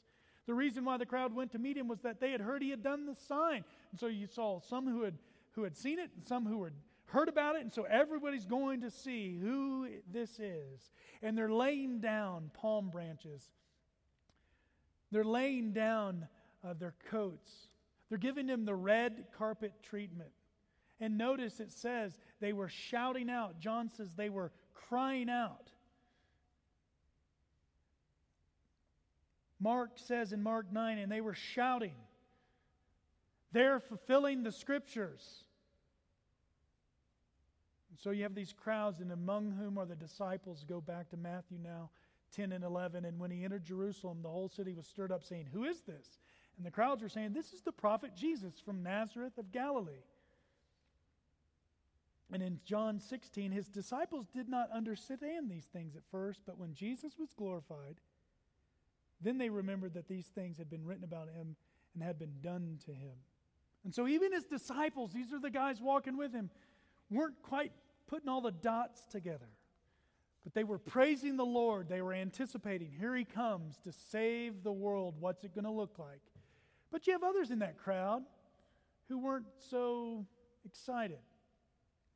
[0.45, 2.69] The reason why the crowd went to meet him was that they had heard he
[2.69, 3.63] had done the sign.
[3.91, 5.17] And so you saw some who had,
[5.51, 6.73] who had seen it and some who had
[7.05, 7.61] heard about it.
[7.61, 10.91] And so everybody's going to see who this is.
[11.21, 13.49] And they're laying down palm branches
[15.13, 16.27] they're laying down
[16.67, 17.51] uh, their coats.
[18.09, 20.31] They're giving them the red carpet treatment.
[21.03, 23.59] And notice it says they were shouting out.
[23.59, 25.69] John says they were crying out.
[29.59, 31.95] Mark says in Mark 9, and they were shouting.
[33.51, 35.43] They're fulfilling the scriptures.
[37.89, 40.63] And so you have these crowds, and among whom are the disciples.
[40.65, 41.89] Go back to Matthew now.
[42.33, 43.03] 10 and 11.
[43.03, 46.21] And when he entered Jerusalem, the whole city was stirred up, saying, Who is this?
[46.55, 50.05] And the crowds were saying, This is the prophet Jesus from Nazareth of Galilee.
[52.33, 56.73] And in John 16, his disciples did not understand these things at first, but when
[56.73, 58.01] Jesus was glorified,
[59.21, 61.55] then they remembered that these things had been written about him
[61.93, 63.13] and had been done to him.
[63.83, 66.49] And so, even his disciples, these are the guys walking with him,
[67.11, 67.71] weren't quite
[68.07, 69.49] putting all the dots together.
[70.43, 71.87] But they were praising the Lord.
[71.87, 75.15] They were anticipating, here he comes to save the world.
[75.19, 76.21] What's it going to look like?
[76.91, 78.23] But you have others in that crowd
[79.07, 80.25] who weren't so
[80.65, 81.19] excited.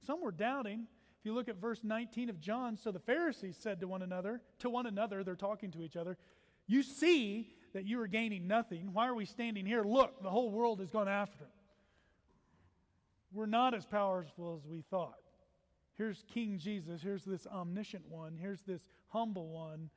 [0.06, 0.88] Some were doubting.
[1.20, 4.42] If you look at verse 19 of John, so the Pharisees said to one another,
[4.60, 6.18] to one another, they're talking to each other,
[6.68, 8.94] You see that you are gaining nothing.
[8.94, 9.84] Why are we standing here?
[9.84, 11.52] Look, the whole world has gone after him.
[13.34, 15.20] We're not as powerful as we thought.
[15.98, 17.02] Here's King Jesus.
[17.02, 18.38] Here's this omniscient one.
[18.40, 19.90] Here's this humble one.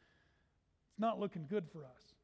[0.90, 2.14] It's not looking good for us.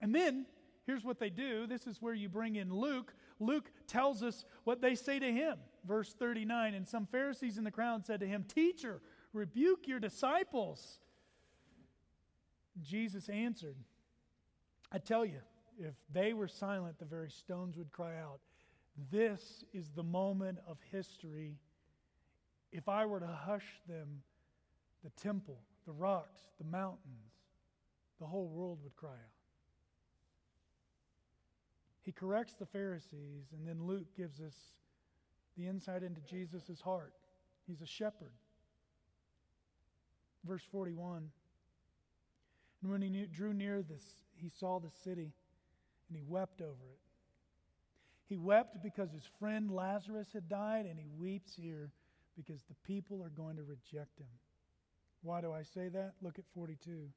[0.00, 0.46] And then,
[0.86, 1.66] here's what they do.
[1.66, 3.14] This is where you bring in Luke.
[3.40, 5.56] Luke tells us what they say to him.
[5.86, 9.00] Verse 39 And some Pharisees in the crowd said to him, Teacher,
[9.32, 11.00] rebuke your disciples.
[12.82, 13.76] Jesus answered,
[14.92, 15.40] I tell you,
[15.78, 18.40] if they were silent, the very stones would cry out.
[19.10, 21.56] This is the moment of history
[22.72, 24.22] if I were to hush them,
[25.02, 27.32] the temple, the rocks, the mountains,
[28.20, 29.39] the whole world would cry out.
[32.10, 34.56] He corrects the Pharisees, and then Luke gives us
[35.56, 37.12] the insight into Jesus' heart.
[37.68, 38.32] He's a shepherd.
[40.44, 41.30] Verse 41
[42.82, 44.02] And when he knew, drew near this,
[44.34, 45.30] he saw the city,
[46.08, 46.98] and he wept over it.
[48.28, 51.92] He wept because his friend Lazarus had died, and he weeps here
[52.36, 54.26] because the people are going to reject him.
[55.22, 56.14] Why do I say that?
[56.20, 57.08] Look at 42.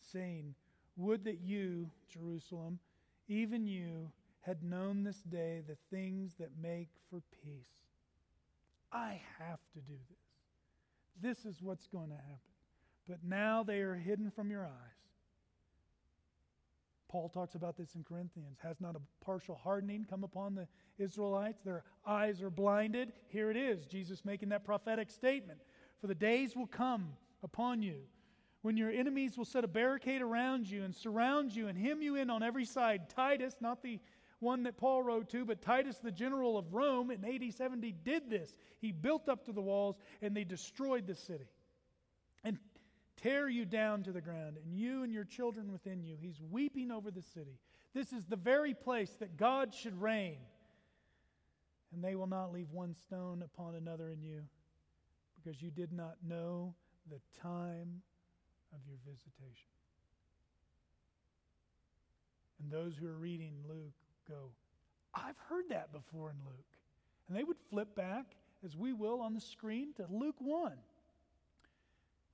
[0.00, 0.56] Saying,
[0.96, 2.80] Would that you, Jerusalem,
[3.28, 4.10] even you,
[4.42, 7.82] had known this day the things that make for peace.
[8.92, 10.18] I have to do this.
[11.20, 12.38] This is what's going to happen.
[13.08, 15.02] But now they are hidden from your eyes.
[17.08, 18.58] Paul talks about this in Corinthians.
[18.62, 20.66] Has not a partial hardening come upon the
[20.98, 21.62] Israelites?
[21.62, 23.12] Their eyes are blinded.
[23.28, 25.60] Here it is, Jesus making that prophetic statement.
[26.00, 27.10] For the days will come
[27.42, 27.96] upon you
[28.62, 32.16] when your enemies will set a barricade around you and surround you and hem you
[32.16, 33.10] in on every side.
[33.10, 34.00] Titus, not the
[34.42, 38.28] one that Paul wrote to, but Titus, the general of Rome in AD 70, did
[38.28, 38.54] this.
[38.80, 41.48] He built up to the walls and they destroyed the city.
[42.44, 42.58] And
[43.22, 46.16] tear you down to the ground, and you and your children within you.
[46.20, 47.60] He's weeping over the city.
[47.94, 50.38] This is the very place that God should reign.
[51.92, 54.42] And they will not leave one stone upon another in you,
[55.36, 56.74] because you did not know
[57.08, 58.02] the time
[58.72, 59.68] of your visitation.
[62.60, 63.94] And those who are reading Luke
[64.28, 64.50] go,
[65.14, 66.64] I've heard that before in Luke.
[67.28, 70.72] And they would flip back, as we will on the screen, to Luke 1.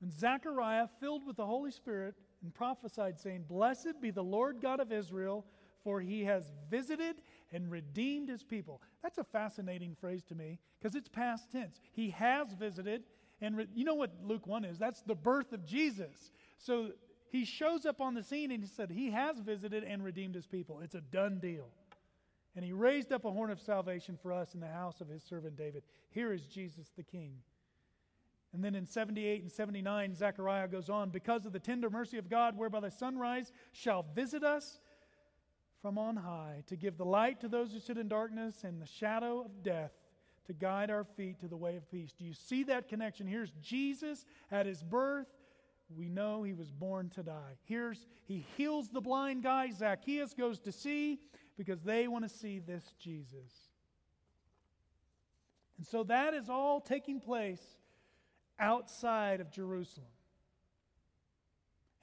[0.01, 4.81] When Zechariah, filled with the Holy Spirit, and prophesied, saying, Blessed be the Lord God
[4.81, 5.45] of Israel,
[5.83, 7.17] for he has visited
[7.53, 8.81] and redeemed his people.
[9.03, 11.81] That's a fascinating phrase to me because it's past tense.
[11.93, 13.05] He has visited,
[13.41, 14.79] and re- you know what Luke 1 is?
[14.79, 16.33] That's the birth of Jesus.
[16.59, 16.91] So
[17.31, 20.47] he shows up on the scene and he said, He has visited and redeemed his
[20.47, 20.81] people.
[20.81, 21.69] It's a done deal.
[22.57, 25.23] And he raised up a horn of salvation for us in the house of his
[25.23, 25.83] servant David.
[26.11, 27.35] Here is Jesus the King.
[28.53, 32.31] And then in 78 and 79, Zechariah goes on, Because of the tender mercy of
[32.31, 34.81] God, whereby the sunrise shall visit us
[35.83, 38.87] from on high, to give the light to those who sit in darkness and the
[38.87, 39.93] shadow of death,
[40.47, 42.13] to guide our feet to the way of peace.
[42.19, 43.27] Do you see that connection?
[43.27, 45.29] Here's Jesus at his birth.
[45.97, 47.57] We know he was born to die.
[47.65, 49.71] Here's he heals the blind guy.
[49.71, 51.19] Zacchaeus goes to see
[51.57, 53.69] because they want to see this Jesus.
[55.79, 57.63] And so that is all taking place
[58.59, 60.09] outside of Jerusalem.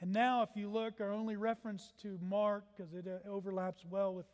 [0.01, 4.13] And now, if you look, our only reference to Mark, because it uh, overlaps well
[4.13, 4.25] with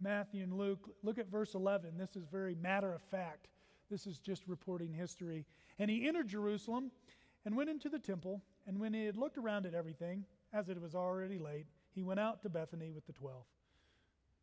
[0.00, 1.96] Matthew and Luke, look at verse 11.
[1.96, 3.48] This is very matter of fact.
[3.90, 5.46] This is just reporting history.
[5.78, 6.90] And he entered Jerusalem
[7.44, 8.42] and went into the temple.
[8.66, 12.20] And when he had looked around at everything, as it was already late, he went
[12.20, 13.44] out to Bethany with the twelve.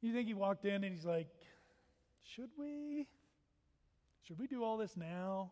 [0.02, 1.28] You think he walked in and he's like,
[2.24, 3.08] Should we?
[4.28, 5.52] Should we do all this now?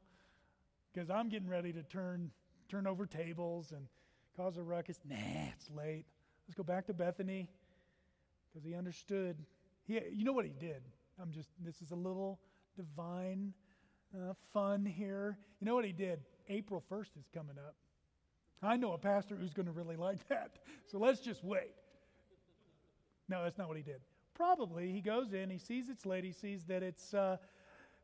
[0.94, 2.32] because I'm getting ready to turn
[2.70, 3.88] turn over tables and
[4.36, 5.00] cause a ruckus.
[5.08, 5.16] Nah,
[5.56, 6.06] it's late.
[6.48, 7.50] Let's go back to Bethany
[8.48, 9.38] because he understood.
[9.84, 10.84] He, you know what he did?
[11.22, 11.50] I'm just.
[11.64, 12.40] This is a little
[12.76, 13.54] divine
[14.16, 15.38] uh, fun here.
[15.60, 16.20] You know what he did?
[16.50, 17.76] April 1st is coming up.
[18.64, 20.52] I know a pastor who's going to really like that.
[20.92, 21.72] So let's just wait.
[23.30, 24.02] No, that's not what he did.
[24.34, 27.14] Probably he goes in, he sees it's late, he sees that it's.
[27.14, 27.38] Uh,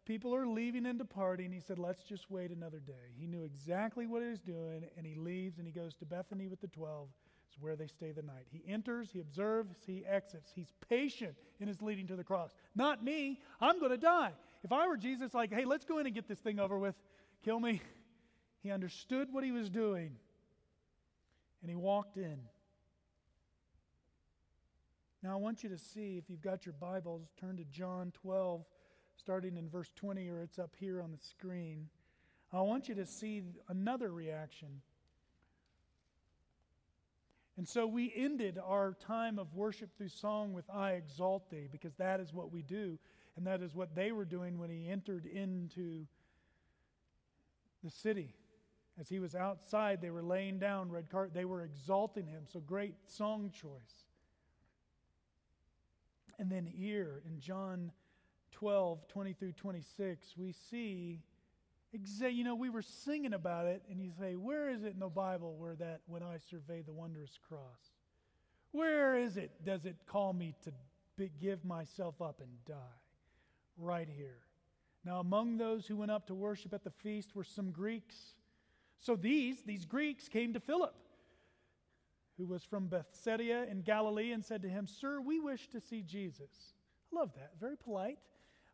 [0.07, 1.51] People are leaving and departing.
[1.51, 3.11] He said, Let's just wait another day.
[3.19, 6.47] He knew exactly what he was doing, and he leaves and he goes to Bethany
[6.47, 7.09] with the 12.
[7.49, 8.45] It's where they stay the night.
[8.49, 10.49] He enters, he observes, he exits.
[10.55, 12.51] He's patient in his leading to the cross.
[12.73, 13.41] Not me.
[13.59, 14.31] I'm going to die.
[14.63, 16.95] If I were Jesus, like, hey, let's go in and get this thing over with,
[17.43, 17.81] kill me.
[18.63, 20.17] He understood what he was doing,
[21.61, 22.39] and he walked in.
[25.23, 28.63] Now, I want you to see, if you've got your Bibles, turn to John 12
[29.17, 31.89] starting in verse 20, or it's up here on the screen.
[32.53, 34.81] I want you to see another reaction.
[37.57, 41.95] And so we ended our time of worship through song with I exalt thee, because
[41.95, 42.99] that is what we do.
[43.35, 46.05] And that is what they were doing when he entered into
[47.83, 48.35] the city.
[48.99, 51.33] As he was outside, they were laying down red carpet.
[51.33, 52.43] They were exalting him.
[52.51, 54.05] So great song choice.
[56.39, 57.91] And then here in John
[58.51, 61.21] 12, 20 through 26, we see,
[61.91, 65.07] you know, we were singing about it, and you say, where is it in the
[65.07, 67.91] Bible where that, when I survey the wondrous cross?
[68.71, 73.01] Where is it, does it call me to give myself up and die?
[73.77, 74.39] Right here.
[75.05, 78.15] Now, among those who went up to worship at the feast were some Greeks.
[78.99, 80.95] So these, these Greeks came to Philip,
[82.38, 86.01] who was from Bethsaida in Galilee, and said to him, Sir, we wish to see
[86.01, 86.73] Jesus.
[87.12, 87.51] I love that.
[87.60, 88.19] Very polite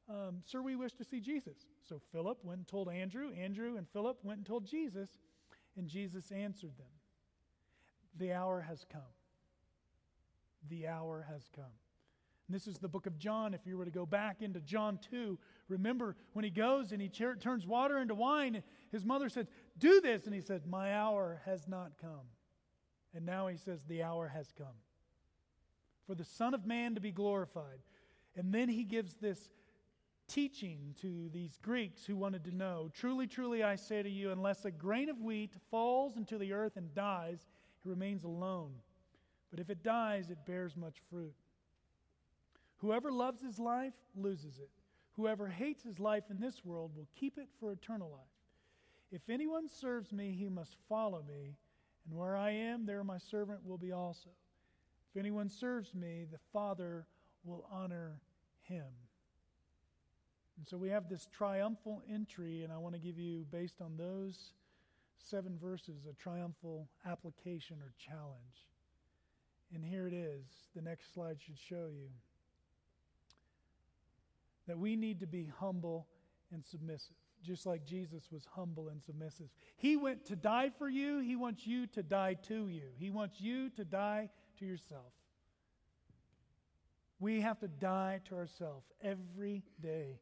[0.10, 1.58] um, Sir, we wish to see Jesus.
[1.88, 3.32] So Philip went and told Andrew.
[3.34, 5.10] Andrew and Philip went and told Jesus,
[5.78, 6.88] and Jesus answered them
[8.18, 9.02] The hour has come.
[10.70, 11.66] The hour has come.
[12.48, 13.54] And this is the book of John.
[13.54, 17.08] If you were to go back into John 2, remember when he goes and he
[17.08, 20.26] turns water into wine, his mother said, Do this.
[20.26, 22.28] And he said, My hour has not come.
[23.16, 24.76] And now he says, The hour has come
[26.06, 27.80] for the Son of Man to be glorified.
[28.36, 29.50] And then he gives this
[30.28, 34.66] teaching to these Greeks who wanted to know Truly, truly, I say to you, unless
[34.66, 37.46] a grain of wheat falls into the earth and dies,
[37.84, 38.72] it remains alone.
[39.52, 41.36] But if it dies, it bears much fruit.
[42.78, 44.70] Whoever loves his life loses it.
[45.16, 48.33] Whoever hates his life in this world will keep it for eternal life.
[49.14, 51.56] If anyone serves me, he must follow me,
[52.06, 54.32] and where I am, there my servant will be also.
[55.14, 57.06] If anyone serves me, the Father
[57.46, 58.20] will honor
[58.64, 58.88] him.
[60.58, 63.98] And so we have this triumphal entry, and I want to give you, based on
[63.98, 64.54] those
[65.20, 68.68] seven verses, a triumphal application or challenge.
[69.76, 70.44] And here it is.
[70.76, 72.10] The next slide should show you
[74.68, 76.08] that we need to be humble
[76.52, 79.48] and submissive, just like Jesus was humble and submissive.
[79.76, 82.90] He went to die for you, He wants you to die to you.
[82.98, 84.30] He wants you to die
[84.60, 85.14] to yourself.
[87.20, 90.20] We have to die to ourselves every day.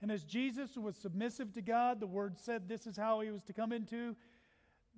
[0.00, 3.42] And as Jesus was submissive to God, the word said this is how he was
[3.44, 4.14] to come into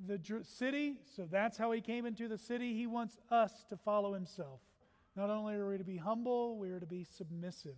[0.06, 0.96] the city.
[1.16, 2.74] So that's how he came into the city.
[2.74, 4.60] He wants us to follow himself.
[5.16, 7.76] Not only are we to be humble, we are to be submissive.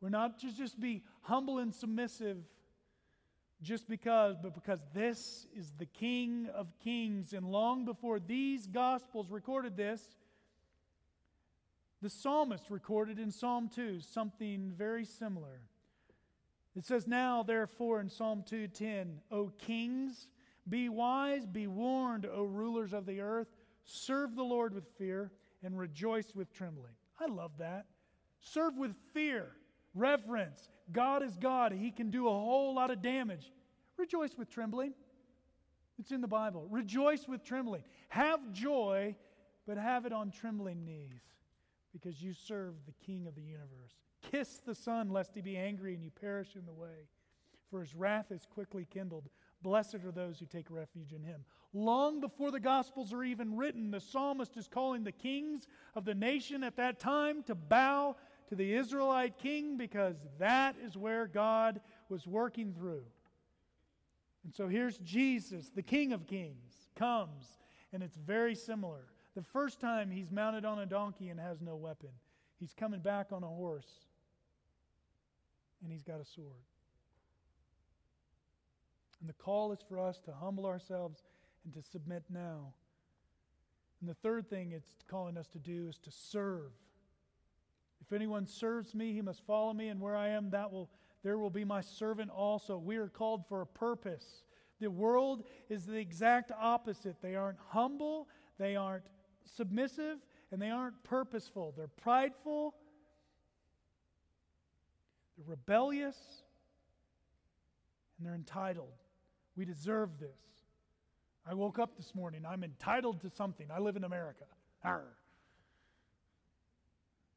[0.00, 2.38] We're not to just be humble and submissive
[3.62, 7.32] just because, but because this is the King of Kings.
[7.32, 10.02] And long before these Gospels recorded this,
[12.00, 15.60] the psalmist recorded in Psalm 2 something very similar.
[16.76, 20.28] It says, Now, therefore, in Psalm 2:10, O kings,
[20.68, 23.48] be wise, be warned, O rulers of the earth,
[23.84, 25.32] serve the Lord with fear
[25.64, 26.92] and rejoice with trembling.
[27.18, 27.86] I love that.
[28.40, 29.56] Serve with fear,
[29.94, 30.68] reverence.
[30.92, 33.52] God is God, He can do a whole lot of damage.
[33.96, 34.94] Rejoice with trembling.
[35.98, 36.66] It's in the Bible.
[36.70, 37.82] Rejoice with trembling.
[38.08, 39.16] Have joy,
[39.66, 41.22] but have it on trembling knees
[41.92, 43.96] because you serve the King of the universe.
[44.30, 47.08] Kiss the Son, lest he be angry and you perish in the way,
[47.70, 49.28] for his wrath is quickly kindled.
[49.62, 51.44] Blessed are those who take refuge in him.
[51.72, 56.14] Long before the Gospels are even written, the psalmist is calling the kings of the
[56.14, 58.16] nation at that time to bow
[58.48, 63.04] to the Israelite king because that is where God was working through.
[64.44, 67.58] And so here's Jesus, the King of Kings, comes,
[67.92, 69.04] and it's very similar.
[69.34, 72.10] The first time he's mounted on a donkey and has no weapon,
[72.58, 74.06] he's coming back on a horse
[75.82, 76.64] and he's got a sword.
[79.20, 81.22] And the call is for us to humble ourselves
[81.64, 82.72] and to submit now.
[84.00, 86.70] And the third thing it's calling us to do is to serve.
[88.08, 90.88] If anyone serves me, he must follow me, and where I am, that will
[91.22, 92.78] there will be my servant also.
[92.78, 94.44] We are called for a purpose.
[94.80, 97.16] The world is the exact opposite.
[97.20, 98.28] They aren't humble,
[98.58, 99.04] they aren't
[99.44, 100.18] submissive,
[100.52, 101.74] and they aren't purposeful.
[101.76, 102.74] They're prideful,
[105.36, 106.16] they're rebellious,
[108.16, 108.94] and they're entitled.
[109.56, 110.30] We deserve this.
[111.44, 112.44] I woke up this morning.
[112.46, 113.66] I'm entitled to something.
[113.70, 114.44] I live in America.
[114.84, 115.16] Arr.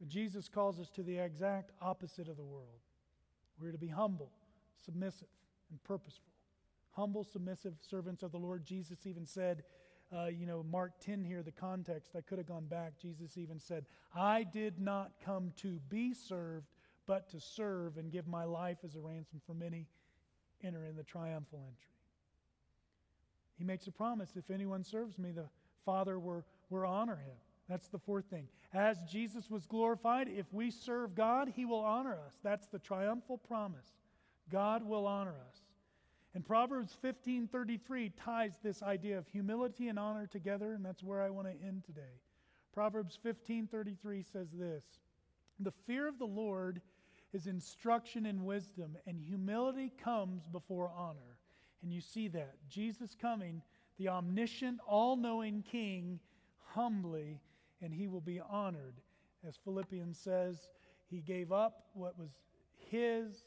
[0.02, 2.80] But Jesus calls us to the exact opposite of the world.
[3.62, 4.32] We're to be humble,
[4.84, 5.28] submissive,
[5.70, 6.34] and purposeful.
[6.94, 8.66] Humble, submissive servants of the Lord.
[8.66, 9.62] Jesus even said,
[10.12, 12.94] uh, you know, Mark 10 here, the context, I could have gone back.
[13.00, 13.86] Jesus even said,
[14.16, 16.66] I did not come to be served,
[17.06, 19.86] but to serve and give my life as a ransom for many,
[20.64, 21.94] enter in the triumphal entry.
[23.56, 25.46] He makes a promise if anyone serves me, the
[25.86, 27.36] Father will, will honor him.
[27.70, 28.48] That's the fourth thing.
[28.74, 32.34] As Jesus was glorified, if we serve God, he will honor us.
[32.44, 33.88] That's the triumphal promise.
[34.50, 35.62] God will honor us.
[36.34, 41.30] And Proverbs 15:33 ties this idea of humility and honor together, and that's where I
[41.30, 42.22] want to end today.
[42.74, 45.00] Proverbs 15:33 says this:
[45.60, 46.82] "The fear of the Lord
[47.34, 51.38] is instruction in wisdom, and humility comes before honor."
[51.82, 52.66] And you see that.
[52.68, 53.62] Jesus coming,
[53.98, 56.20] the omniscient, all knowing King,
[56.60, 57.42] humbly,
[57.82, 58.96] and he will be honored.
[59.48, 60.70] As Philippians says,
[61.10, 62.30] he gave up what was
[62.90, 63.42] his,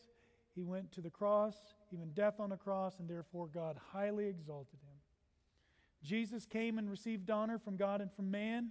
[0.54, 1.54] he went to the cross,
[1.92, 4.96] even death on a cross, and therefore God highly exalted him.
[6.02, 8.70] Jesus came and received honor from God and from man.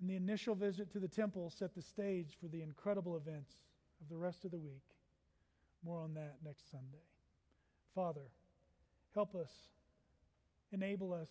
[0.00, 3.56] And the initial visit to the temple set the stage for the incredible events
[4.00, 4.82] of the rest of the week.
[5.84, 7.04] More on that next Sunday.
[7.94, 8.28] Father,
[9.14, 9.50] help us,
[10.72, 11.30] enable us.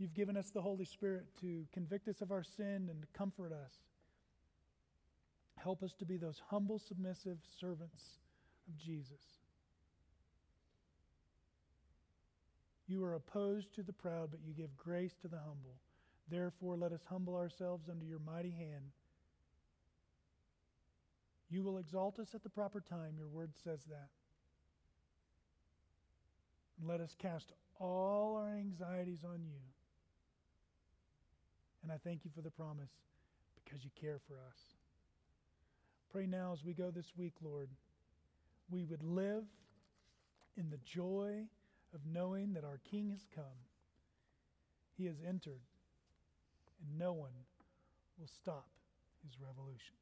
[0.00, 3.52] You've given us the Holy Spirit to convict us of our sin and to comfort
[3.52, 3.74] us.
[5.62, 8.02] Help us to be those humble, submissive servants
[8.66, 9.20] of Jesus.
[12.88, 15.76] You are opposed to the proud, but you give grace to the humble.
[16.30, 18.92] Therefore, let us humble ourselves under your mighty hand.
[21.50, 23.16] You will exalt us at the proper time.
[23.18, 24.08] Your word says that.
[26.78, 29.60] And let us cast all our anxieties on you.
[31.82, 32.90] And I thank you for the promise
[33.64, 34.58] because you care for us.
[36.12, 37.68] Pray now as we go this week, Lord,
[38.70, 39.44] we would live
[40.56, 41.44] in the joy
[41.94, 43.44] of knowing that our King has come.
[44.96, 45.62] He has entered,
[46.82, 47.30] and no one
[48.18, 48.68] will stop
[49.24, 49.94] his revolution.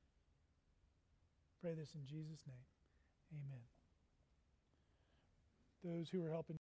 [1.63, 2.67] Pray this in Jesus' name.
[3.45, 3.61] Amen.
[5.85, 6.57] Those who are helping.